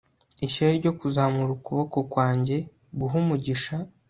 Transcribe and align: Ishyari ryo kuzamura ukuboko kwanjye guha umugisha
Ishyari 0.45 0.75
ryo 0.81 0.91
kuzamura 0.99 1.51
ukuboko 1.57 1.97
kwanjye 2.11 2.57
guha 2.99 3.15
umugisha 3.21 3.75